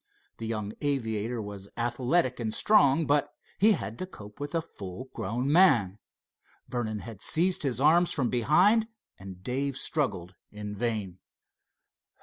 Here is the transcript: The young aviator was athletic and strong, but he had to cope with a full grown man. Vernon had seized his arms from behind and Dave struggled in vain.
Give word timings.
The 0.39 0.47
young 0.47 0.73
aviator 0.81 1.43
was 1.43 1.69
athletic 1.77 2.39
and 2.39 2.51
strong, 2.51 3.05
but 3.05 3.29
he 3.59 3.73
had 3.73 3.99
to 3.99 4.07
cope 4.07 4.39
with 4.39 4.55
a 4.55 4.59
full 4.61 5.09
grown 5.13 5.51
man. 5.51 5.99
Vernon 6.67 7.01
had 7.01 7.21
seized 7.21 7.61
his 7.61 7.79
arms 7.79 8.11
from 8.11 8.27
behind 8.31 8.87
and 9.19 9.43
Dave 9.43 9.77
struggled 9.77 10.33
in 10.51 10.75
vain. 10.75 11.19